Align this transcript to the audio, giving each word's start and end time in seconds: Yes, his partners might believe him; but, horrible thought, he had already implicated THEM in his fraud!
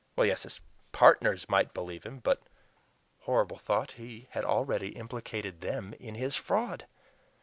Yes, 0.17 0.41
his 0.41 0.61
partners 0.91 1.47
might 1.47 1.75
believe 1.75 2.05
him; 2.05 2.21
but, 2.23 2.41
horrible 3.19 3.59
thought, 3.59 3.91
he 3.97 4.27
had 4.31 4.43
already 4.43 4.93
implicated 4.97 5.61
THEM 5.61 5.93
in 5.99 6.15
his 6.15 6.35
fraud! 6.35 6.87